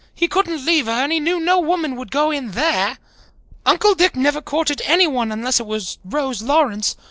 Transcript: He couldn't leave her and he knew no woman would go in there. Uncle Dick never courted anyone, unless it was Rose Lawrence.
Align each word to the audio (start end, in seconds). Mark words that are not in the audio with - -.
He 0.15 0.27
couldn't 0.27 0.65
leave 0.65 0.87
her 0.87 0.91
and 1.03 1.11
he 1.11 1.19
knew 1.19 1.39
no 1.39 1.59
woman 1.59 1.95
would 1.95 2.09
go 2.09 2.31
in 2.31 2.53
there. 2.53 2.97
Uncle 3.67 3.93
Dick 3.93 4.15
never 4.15 4.41
courted 4.41 4.81
anyone, 4.83 5.31
unless 5.31 5.59
it 5.59 5.67
was 5.67 5.99
Rose 6.03 6.41
Lawrence. 6.41 6.95